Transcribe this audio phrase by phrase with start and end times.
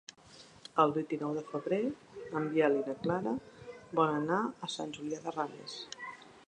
[0.83, 1.79] El vint-i-nou de febrer
[2.39, 3.35] en Biel i na Clara
[4.01, 5.81] volen anar a Sant Julià de Ramis.